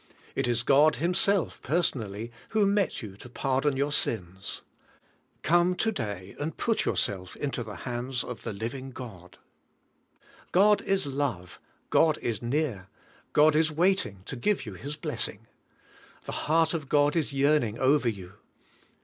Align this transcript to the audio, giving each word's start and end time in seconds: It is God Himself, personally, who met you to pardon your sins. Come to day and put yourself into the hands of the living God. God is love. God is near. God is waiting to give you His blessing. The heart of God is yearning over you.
It 0.33 0.47
is 0.47 0.63
God 0.63 0.95
Himself, 0.95 1.61
personally, 1.61 2.31
who 2.49 2.65
met 2.65 3.03
you 3.03 3.15
to 3.17 3.29
pardon 3.29 3.77
your 3.77 3.91
sins. 3.91 4.63
Come 5.43 5.75
to 5.75 5.91
day 5.91 6.35
and 6.39 6.57
put 6.57 6.85
yourself 6.85 7.35
into 7.35 7.61
the 7.61 7.75
hands 7.85 8.23
of 8.23 8.41
the 8.41 8.51
living 8.51 8.89
God. 8.89 9.37
God 10.51 10.81
is 10.81 11.05
love. 11.05 11.59
God 11.91 12.17
is 12.17 12.41
near. 12.41 12.87
God 13.31 13.55
is 13.55 13.71
waiting 13.71 14.23
to 14.25 14.35
give 14.35 14.65
you 14.65 14.73
His 14.73 14.95
blessing. 14.97 15.45
The 16.23 16.31
heart 16.49 16.73
of 16.73 16.89
God 16.89 17.15
is 17.15 17.31
yearning 17.31 17.77
over 17.77 18.09
you. 18.09 18.33